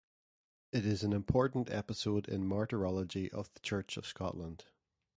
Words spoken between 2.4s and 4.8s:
the martyrology of the Church of Scotland.